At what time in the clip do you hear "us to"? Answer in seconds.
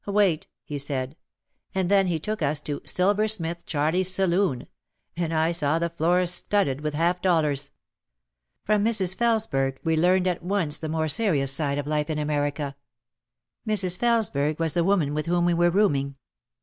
2.41-2.81